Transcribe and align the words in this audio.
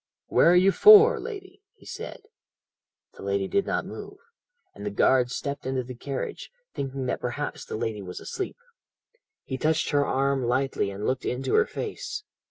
"'Where 0.29 0.49
are 0.49 0.55
you 0.55 0.71
for, 0.71 1.19
lady?' 1.19 1.61
he 1.75 1.85
said. 1.85 2.21
"The 3.13 3.21
lady 3.21 3.47
did 3.47 3.67
not 3.67 3.85
move, 3.85 4.17
and 4.73 4.83
the 4.83 4.89
guard 4.89 5.29
stepped 5.29 5.63
into 5.67 5.83
the 5.83 5.93
carriage, 5.93 6.49
thinking 6.73 7.05
that 7.05 7.21
perhaps 7.21 7.63
the 7.65 7.77
lady 7.77 8.01
was 8.01 8.19
asleep. 8.19 8.57
He 9.43 9.59
touched 9.59 9.91
her 9.91 10.03
arm 10.03 10.43
lightly 10.43 10.89
and 10.89 11.05
looked 11.05 11.25
into 11.25 11.53
her 11.53 11.67
face. 11.67 12.23